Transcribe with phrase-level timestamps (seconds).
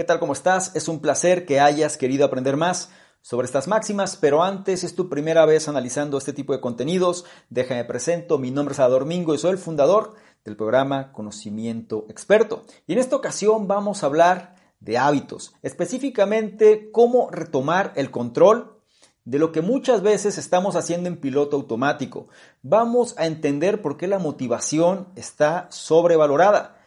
[0.00, 0.18] ¿Qué tal?
[0.18, 0.74] ¿Cómo estás?
[0.74, 2.88] Es un placer que hayas querido aprender más
[3.20, 7.84] sobre estas máximas, pero antes es tu primera vez analizando este tipo de contenidos, déjame
[7.84, 12.62] presento, mi nombre es Ador Mingo y soy el fundador del programa Conocimiento Experto.
[12.86, 18.80] Y en esta ocasión vamos a hablar de hábitos, específicamente cómo retomar el control
[19.26, 22.28] de lo que muchas veces estamos haciendo en piloto automático.
[22.62, 26.79] Vamos a entender por qué la motivación está sobrevalorada.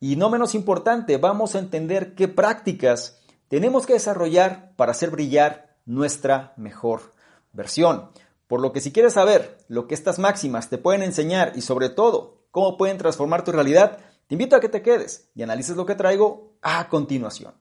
[0.00, 5.76] Y no menos importante, vamos a entender qué prácticas tenemos que desarrollar para hacer brillar
[5.84, 7.12] nuestra mejor
[7.52, 8.10] versión.
[8.46, 11.88] Por lo que si quieres saber lo que estas máximas te pueden enseñar y sobre
[11.88, 15.86] todo cómo pueden transformar tu realidad, te invito a que te quedes y analices lo
[15.86, 17.54] que traigo a continuación.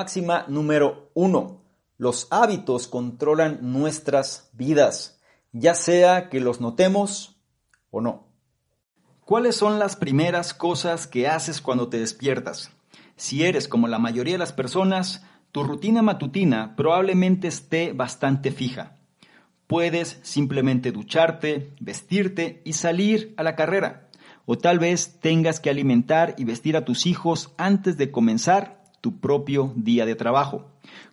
[0.00, 1.60] Máxima número uno.
[1.98, 5.20] Los hábitos controlan nuestras vidas,
[5.52, 7.36] ya sea que los notemos
[7.90, 8.32] o no.
[9.26, 12.70] ¿Cuáles son las primeras cosas que haces cuando te despiertas?
[13.16, 18.96] Si eres como la mayoría de las personas, tu rutina matutina probablemente esté bastante fija.
[19.66, 24.08] Puedes simplemente ducharte, vestirte y salir a la carrera.
[24.46, 29.20] O tal vez tengas que alimentar y vestir a tus hijos antes de comenzar tu
[29.20, 30.66] propio día de trabajo.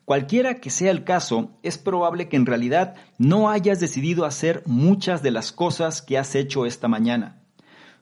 [0.06, 5.22] Cualquiera que sea el caso, es probable que en realidad no hayas decidido hacer muchas
[5.22, 7.42] de las cosas que has hecho esta mañana.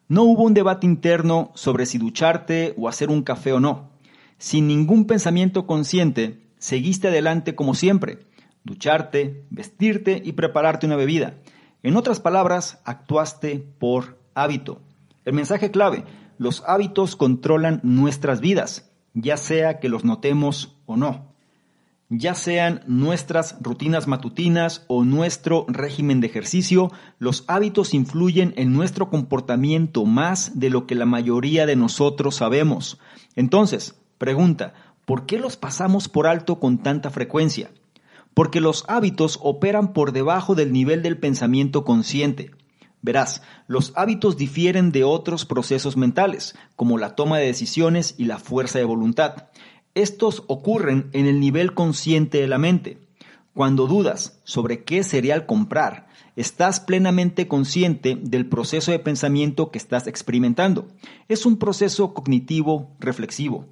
[0.07, 3.89] No hubo un debate interno sobre si ducharte o hacer un café o no.
[4.37, 8.19] Sin ningún pensamiento consciente, seguiste adelante como siempre.
[8.63, 11.37] Ducharte, vestirte y prepararte una bebida.
[11.81, 14.81] En otras palabras, actuaste por hábito.
[15.23, 16.03] El mensaje clave,
[16.37, 21.33] los hábitos controlan nuestras vidas ya sea que los notemos o no,
[22.09, 29.09] ya sean nuestras rutinas matutinas o nuestro régimen de ejercicio, los hábitos influyen en nuestro
[29.09, 32.99] comportamiento más de lo que la mayoría de nosotros sabemos.
[33.35, 34.73] Entonces, pregunta,
[35.05, 37.71] ¿por qué los pasamos por alto con tanta frecuencia?
[38.35, 42.51] Porque los hábitos operan por debajo del nivel del pensamiento consciente.
[43.05, 48.39] Verás, los hábitos difieren de otros procesos mentales, como la toma de decisiones y la
[48.39, 49.49] fuerza de voluntad.
[49.93, 52.97] Estos ocurren en el nivel consciente de la mente.
[53.53, 60.07] Cuando dudas sobre qué cereal comprar, estás plenamente consciente del proceso de pensamiento que estás
[60.07, 60.87] experimentando.
[61.29, 63.67] Es un proceso cognitivo reflexivo.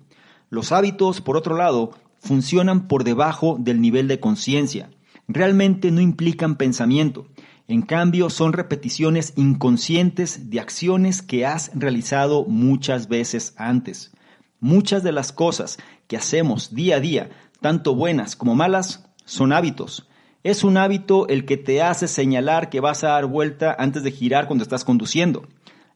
[0.52, 1.90] Los hábitos, por otro lado,
[2.20, 4.92] funcionan por debajo del nivel de conciencia.
[5.28, 7.26] Realmente no implican pensamiento.
[7.68, 14.12] En cambio, son repeticiones inconscientes de acciones que has realizado muchas veces antes.
[14.60, 17.30] Muchas de las cosas que hacemos día a día,
[17.62, 20.10] tanto buenas como malas, son hábitos.
[20.44, 24.12] Es un hábito el que te hace señalar que vas a dar vuelta antes de
[24.12, 25.48] girar cuando estás conduciendo.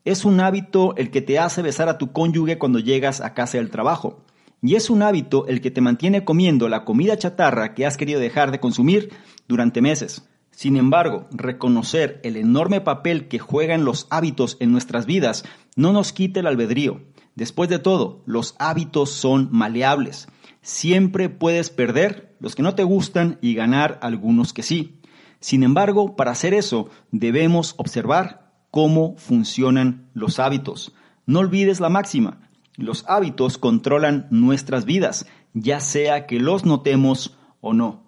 [0.06, 3.58] Es un hábito el que te hace besar a tu cónyuge cuando llegas a casa
[3.58, 4.24] del trabajo.
[4.62, 8.22] Y es un hábito el que te mantiene comiendo la comida chatarra que has querido
[8.22, 9.10] dejar de consumir
[9.50, 10.26] durante meses.
[10.58, 15.46] Sin embargo, reconocer el enorme papel que juegan los hábitos en nuestras vidas
[15.76, 17.00] no nos quita el albedrío.
[17.36, 20.28] Después de todo, los hábitos son maleables.
[20.64, 25.00] Siempre puedes perder los que no te gustan y ganar algunos que sí.
[25.42, 30.92] Sin embargo, para hacer eso, debemos observar cómo funcionan los hábitos.
[31.28, 32.50] No olvides la máxima.
[32.78, 38.07] Los hábitos controlan nuestras vidas, ya sea que los notemos o no.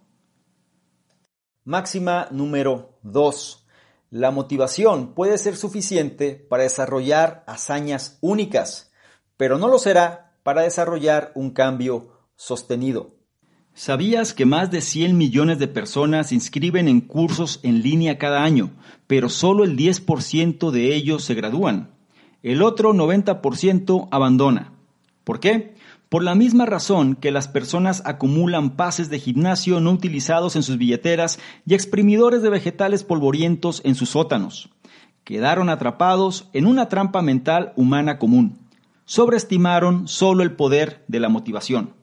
[1.70, 3.68] Máxima número 2.
[4.10, 8.92] La motivación puede ser suficiente para desarrollar hazañas únicas,
[9.38, 13.14] pero no lo será para desarrollar un cambio sostenido.
[13.76, 18.44] ¿Sabías que más de 100 millones de personas se inscriben en cursos en línea cada
[18.44, 18.72] año,
[19.06, 21.94] pero solo el 10% de ellos se gradúan?
[22.42, 24.74] El otro 90% abandona.
[25.24, 25.76] ¿Por qué?
[26.10, 30.80] Por la misma razón que las personas acumulan pases de gimnasio no utilizados en sus
[30.80, 34.70] billeteras y exprimidores de vegetales polvorientos en sus sótanos.
[35.24, 38.58] Quedaron atrapados en una trampa mental humana común.
[39.06, 41.94] Sobreestimaron solo el poder de la motivación.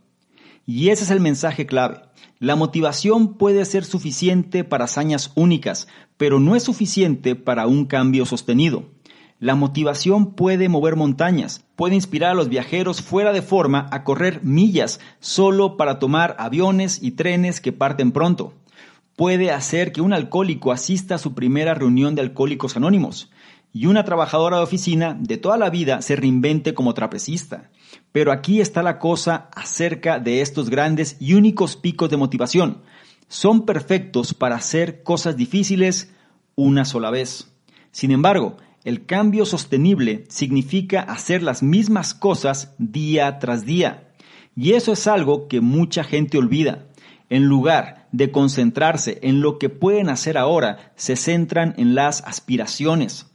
[0.67, 2.03] Y ese es el mensaje clave.
[2.39, 8.25] La motivación puede ser suficiente para hazañas únicas, pero no es suficiente para un cambio
[8.25, 8.85] sostenido.
[9.39, 14.43] La motivación puede mover montañas, puede inspirar a los viajeros fuera de forma a correr
[14.43, 18.55] millas solo para tomar aviones y trenes que parten pronto.
[19.15, 23.31] Puede hacer que un alcohólico asista a su primera reunión de alcohólicos anónimos
[23.75, 27.71] y una trabajadora de oficina de toda la vida se reinvente como trapecista.
[28.13, 32.83] Pero aquí está la cosa acerca de estos grandes y únicos picos de motivación.
[33.29, 36.15] son perfectos para hacer cosas difíciles
[36.55, 37.53] una sola vez.
[37.91, 38.57] Sin embargo,
[38.87, 44.13] el cambio sostenible significa hacer las mismas cosas día tras día.
[44.55, 46.87] Y eso es algo que mucha gente olvida.
[47.29, 53.27] En lugar de concentrarse en lo que pueden hacer ahora, se centran en las aspiraciones.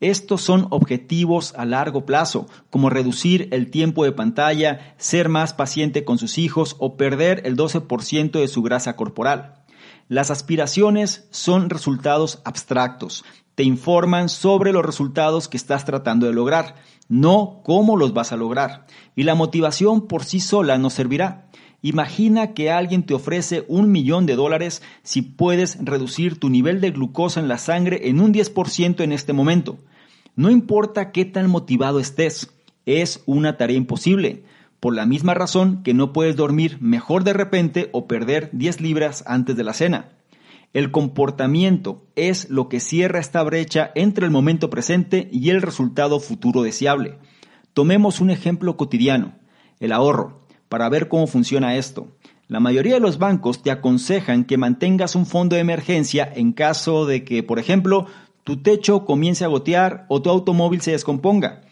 [0.00, 6.04] Estos son objetivos a largo plazo, como reducir el tiempo de pantalla, ser más paciente
[6.04, 9.62] con sus hijos o perder el 12% de su grasa corporal.
[10.08, 13.24] Las aspiraciones son resultados abstractos,
[13.56, 16.76] te informan sobre los resultados que estás tratando de lograr,
[17.08, 18.86] no cómo los vas a lograr.
[19.16, 21.48] Y la motivación por sí sola no servirá.
[21.80, 26.90] Imagina que alguien te ofrece un millón de dólares si puedes reducir tu nivel de
[26.90, 29.78] glucosa en la sangre en un 10% en este momento.
[30.34, 32.52] No importa qué tan motivado estés,
[32.84, 34.44] es una tarea imposible,
[34.80, 39.24] por la misma razón que no puedes dormir mejor de repente o perder 10 libras
[39.26, 40.15] antes de la cena.
[40.72, 46.20] El comportamiento es lo que cierra esta brecha entre el momento presente y el resultado
[46.20, 47.18] futuro deseable.
[47.72, 49.34] Tomemos un ejemplo cotidiano,
[49.80, 52.08] el ahorro, para ver cómo funciona esto.
[52.48, 57.06] La mayoría de los bancos te aconsejan que mantengas un fondo de emergencia en caso
[57.06, 58.06] de que, por ejemplo,
[58.44, 61.62] tu techo comience a gotear o tu automóvil se descomponga.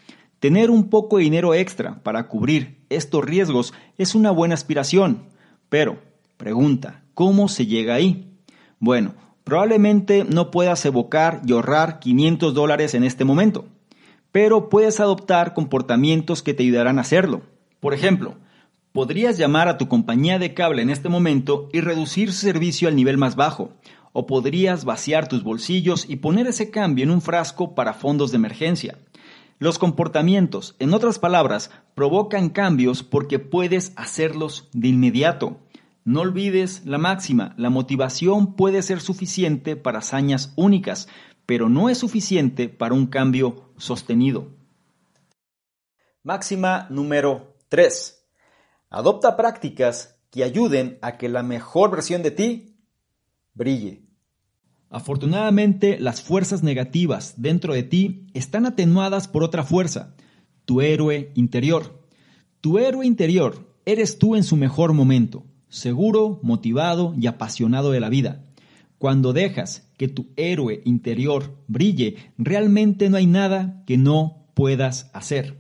[0.40, 5.28] Tener un poco de dinero extra para cubrir estos riesgos es una buena aspiración.
[5.68, 6.02] Pero,
[6.36, 8.33] pregunta, ¿cómo se llega ahí?
[8.84, 9.14] Bueno,
[9.44, 13.64] probablemente no puedas evocar y ahorrar 500 dólares en este momento,
[14.30, 17.40] pero puedes adoptar comportamientos que te ayudarán a hacerlo.
[17.80, 18.34] Por ejemplo,
[18.92, 22.94] podrías llamar a tu compañía de cable en este momento y reducir su servicio al
[22.94, 23.72] nivel más bajo,
[24.12, 28.36] o podrías vaciar tus bolsillos y poner ese cambio en un frasco para fondos de
[28.36, 28.98] emergencia.
[29.58, 35.56] Los comportamientos, en otras palabras, provocan cambios porque puedes hacerlos de inmediato.
[36.06, 41.08] No olvides la máxima, la motivación puede ser suficiente para hazañas únicas,
[41.46, 44.54] pero no es suficiente para un cambio sostenido.
[46.22, 48.22] Máxima número 3.
[48.90, 52.76] Adopta prácticas que ayuden a que la mejor versión de ti
[53.54, 54.02] brille.
[54.90, 60.14] Afortunadamente, las fuerzas negativas dentro de ti están atenuadas por otra fuerza,
[60.66, 62.06] tu héroe interior.
[62.60, 68.08] Tu héroe interior eres tú en su mejor momento seguro, motivado y apasionado de la
[68.08, 68.44] vida.
[68.96, 75.58] Cuando dejas que tu héroe interior brille, realmente no hay nada que no puedas hacer.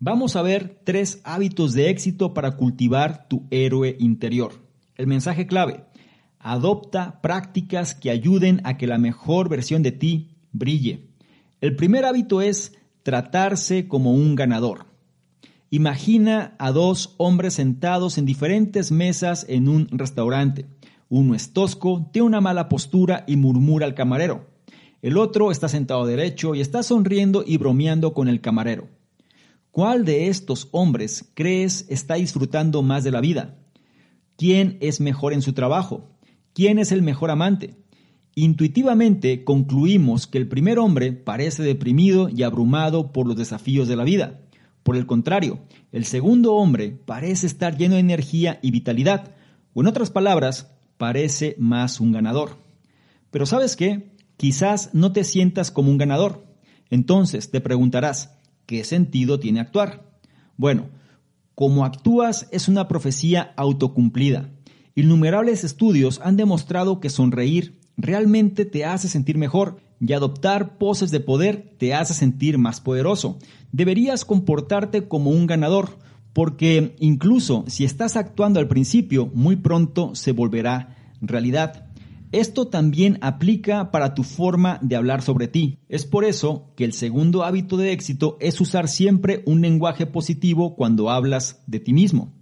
[0.00, 4.52] Vamos a ver tres hábitos de éxito para cultivar tu héroe interior.
[4.96, 5.84] El mensaje clave.
[6.40, 11.06] Adopta prácticas que ayuden a que la mejor versión de ti brille.
[11.60, 14.86] El primer hábito es tratarse como un ganador.
[15.74, 20.66] Imagina a dos hombres sentados en diferentes mesas en un restaurante.
[21.08, 24.46] Uno es tosco, tiene una mala postura y murmura al camarero.
[25.02, 28.86] El otro está sentado derecho y está sonriendo y bromeando con el camarero.
[29.72, 33.58] ¿Cuál de estos hombres crees está disfrutando más de la vida?
[34.36, 36.08] ¿Quién es mejor en su trabajo?
[36.52, 37.74] ¿Quién es el mejor amante?
[38.36, 44.04] Intuitivamente concluimos que el primer hombre parece deprimido y abrumado por los desafíos de la
[44.04, 44.40] vida.
[44.84, 45.60] Por el contrario,
[45.92, 49.34] el segundo hombre parece estar lleno de energía y vitalidad,
[49.72, 52.58] o en otras palabras, parece más un ganador.
[53.30, 54.12] Pero sabes qué?
[54.36, 56.46] Quizás no te sientas como un ganador.
[56.90, 60.18] Entonces te preguntarás, ¿qué sentido tiene actuar?
[60.58, 60.90] Bueno,
[61.54, 64.50] como actúas es una profecía autocumplida.
[64.94, 71.20] Innumerables estudios han demostrado que sonreír realmente te hace sentir mejor y adoptar poses de
[71.20, 73.38] poder te hace sentir más poderoso.
[73.72, 75.98] Deberías comportarte como un ganador,
[76.32, 81.86] porque incluso si estás actuando al principio, muy pronto se volverá realidad.
[82.32, 85.78] Esto también aplica para tu forma de hablar sobre ti.
[85.88, 90.74] Es por eso que el segundo hábito de éxito es usar siempre un lenguaje positivo
[90.74, 92.32] cuando hablas de ti mismo.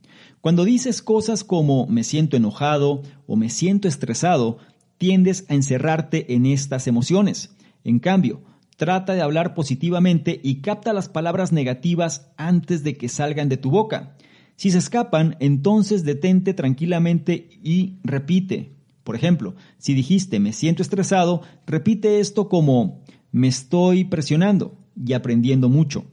[0.40, 4.58] Cuando dices cosas como me siento enojado o me siento estresado,
[5.02, 7.56] tiendes a encerrarte en estas emociones.
[7.82, 8.40] En cambio,
[8.76, 13.72] trata de hablar positivamente y capta las palabras negativas antes de que salgan de tu
[13.72, 14.16] boca.
[14.54, 18.76] Si se escapan, entonces detente tranquilamente y repite.
[19.02, 25.68] Por ejemplo, si dijiste me siento estresado, repite esto como me estoy presionando y aprendiendo
[25.68, 26.04] mucho.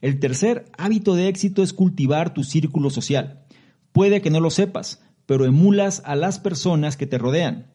[0.00, 3.44] El tercer hábito de éxito es cultivar tu círculo social.
[3.92, 7.68] Puede que no lo sepas, pero emulas a las personas que te rodean.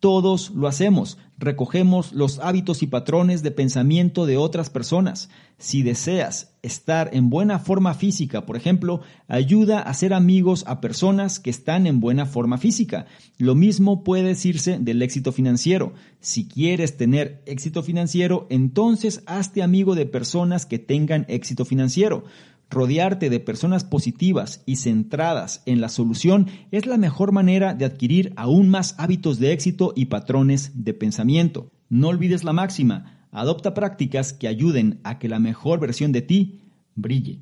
[0.00, 1.18] Todos lo hacemos.
[1.38, 5.28] Recogemos los hábitos y patrones de pensamiento de otras personas.
[5.58, 11.38] Si deseas estar en buena forma física, por ejemplo, ayuda a ser amigos a personas
[11.38, 13.06] que están en buena forma física.
[13.38, 15.92] Lo mismo puede decirse del éxito financiero.
[16.20, 22.24] Si quieres tener éxito financiero, entonces hazte amigo de personas que tengan éxito financiero.
[22.68, 28.32] Rodearte de personas positivas y centradas en la solución es la mejor manera de adquirir
[28.36, 31.70] aún más hábitos de éxito y patrones de pensamiento.
[31.88, 36.60] No olvides la máxima, adopta prácticas que ayuden a que la mejor versión de ti
[36.96, 37.40] brille.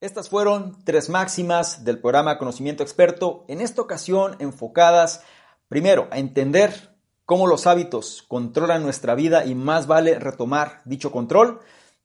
[0.00, 5.22] Estas fueron tres máximas del programa Conocimiento Experto, en esta ocasión enfocadas
[5.68, 6.94] primero a entender
[7.24, 11.60] cómo los hábitos controlan nuestra vida y más vale retomar dicho control.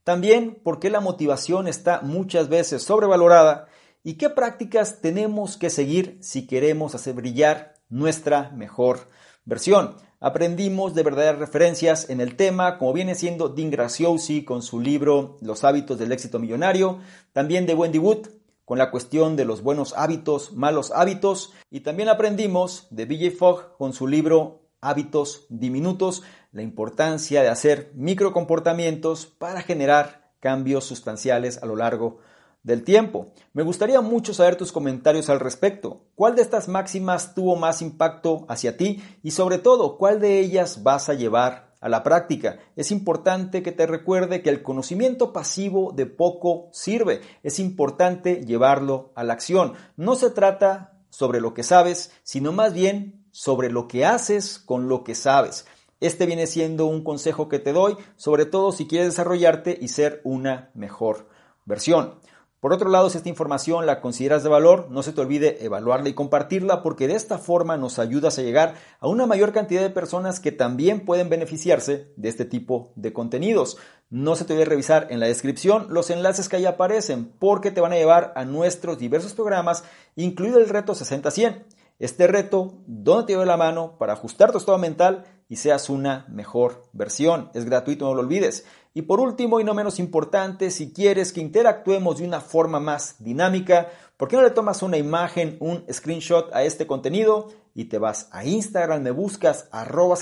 [0.10, 3.68] También por qué la motivación está muchas veces sobrevalorada
[4.04, 9.02] y qué prácticas tenemos que seguir si queremos hacer brillar nuestra mejor
[9.46, 9.98] versión.
[10.20, 15.38] Aprendimos de verdaderas referencias en el tema, como viene siendo Dean Graziosi con su libro
[15.42, 16.98] Los hábitos del éxito millonario,
[17.32, 18.30] también de Wendy Wood
[18.66, 23.78] con la cuestión de los buenos hábitos, malos hábitos, y también aprendimos de BJ Fogg
[23.78, 31.66] con su libro Hábitos diminutos, la importancia de hacer microcomportamientos para generar cambios sustanciales a
[31.66, 32.20] lo largo
[32.64, 33.34] del tiempo.
[33.54, 36.06] Me gustaría mucho saber tus comentarios al respecto.
[36.16, 39.02] ¿Cuál de estas máximas tuvo más impacto hacia ti?
[39.24, 42.60] Y sobre todo, ¿cuál de ellas vas a llevar a la práctica?
[42.76, 47.22] Es importante que te recuerde que el conocimiento pasivo de poco sirve.
[47.44, 49.74] Es importante llevarlo a la acción.
[49.96, 54.90] No se trata sobre lo que sabes, sino más bien sobre lo que haces con
[54.90, 55.66] lo que sabes.
[56.02, 60.20] Este viene siendo un consejo que te doy, sobre todo si quieres desarrollarte y ser
[60.26, 61.30] una mejor
[61.64, 62.16] versión.
[62.60, 66.10] Por otro lado, si esta información la consideras de valor, no se te olvide evaluarla
[66.10, 69.90] y compartirla porque de esta forma nos ayudas a llegar a una mayor cantidad de
[69.90, 73.78] personas que también pueden beneficiarse de este tipo de contenidos.
[74.10, 77.80] No se te olvide revisar en la descripción los enlaces que ahí aparecen porque te
[77.80, 79.86] van a llevar a nuestros diversos programas,
[80.18, 81.64] incluido el reto 60-100.
[82.00, 86.26] Este reto, donde te doy la mano para ajustar tu estado mental y seas una
[86.30, 87.50] mejor versión.
[87.54, 88.66] Es gratuito, no lo olvides.
[88.94, 93.18] Y por último y no menos importante, si quieres que interactuemos de una forma más
[93.20, 97.98] dinámica, ¿por qué no le tomas una imagen, un screenshot a este contenido y te
[97.98, 100.18] vas a Instagram, me buscas arroba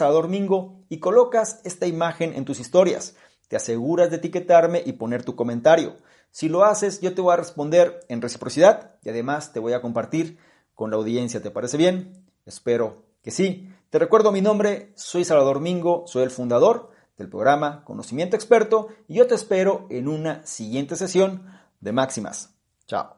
[0.89, 3.15] y colocas esta imagen en tus historias?
[3.49, 5.95] Te aseguras de etiquetarme y poner tu comentario.
[6.31, 9.81] Si lo haces, yo te voy a responder en reciprocidad y además te voy a
[9.81, 10.39] compartir
[10.77, 11.41] con la audiencia.
[11.41, 12.23] ¿Te parece bien?
[12.45, 13.73] Espero que sí.
[13.89, 19.15] Te recuerdo mi nombre, soy Salvador Mingo, soy el fundador del programa Conocimiento Experto y
[19.15, 21.47] yo te espero en una siguiente sesión
[21.81, 22.53] de Máximas.
[22.85, 23.16] Chao.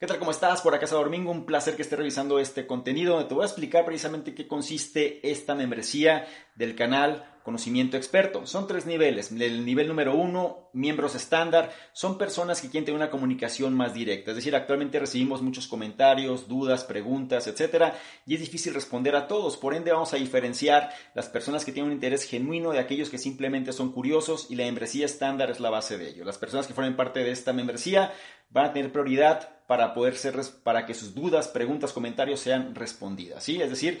[0.00, 0.20] ¿Qué tal?
[0.20, 0.60] ¿Cómo estás?
[0.60, 3.46] Por acá Salvador Mingo, un placer que estés revisando este contenido donde te voy a
[3.46, 6.24] explicar precisamente qué consiste esta membresía
[6.54, 8.46] del canal conocimiento experto.
[8.46, 9.32] Son tres niveles.
[9.32, 14.30] El nivel número uno, miembros estándar, son personas que quieren tener una comunicación más directa.
[14.30, 19.56] Es decir, actualmente recibimos muchos comentarios, dudas, preguntas, etcétera, y es difícil responder a todos.
[19.56, 23.18] Por ende, vamos a diferenciar las personas que tienen un interés genuino de aquellos que
[23.18, 26.24] simplemente son curiosos y la membresía estándar es la base de ello.
[26.24, 28.12] Las personas que formen parte de esta membresía
[28.50, 33.44] van a tener prioridad para poder ser, para que sus dudas, preguntas, comentarios sean respondidas.
[33.44, 33.60] ¿sí?
[33.60, 34.00] Es decir,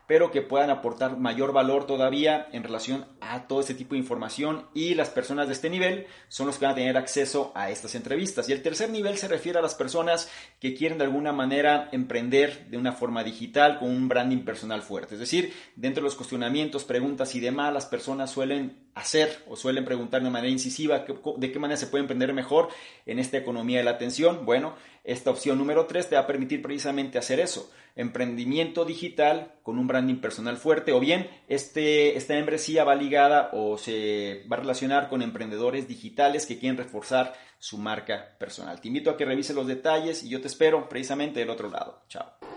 [0.11, 4.65] pero que puedan aportar mayor valor todavía en relación a todo este tipo de información
[4.73, 7.95] y las personas de este nivel son los que van a tener acceso a estas
[7.95, 8.49] entrevistas.
[8.49, 12.67] Y el tercer nivel se refiere a las personas que quieren de alguna manera emprender
[12.69, 15.15] de una forma digital con un branding personal fuerte.
[15.15, 19.85] Es decir, dentro de los cuestionamientos, preguntas y demás, las personas suelen hacer o suelen
[19.85, 21.05] preguntar de manera incisiva
[21.37, 22.69] de qué manera se puede emprender mejor
[23.05, 24.45] en esta economía de la atención.
[24.45, 29.77] Bueno, esta opción número 3 te va a permitir precisamente hacer eso, emprendimiento digital con
[29.79, 34.59] un branding personal fuerte o bien este, esta membresía va ligada o se va a
[34.59, 38.81] relacionar con emprendedores digitales que quieren reforzar su marca personal.
[38.81, 42.03] Te invito a que revises los detalles y yo te espero precisamente del otro lado.
[42.09, 42.50] Chao.